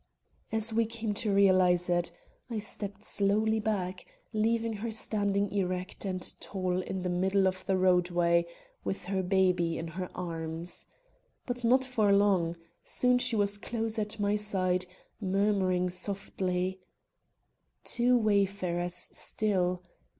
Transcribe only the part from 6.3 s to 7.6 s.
tall in the middle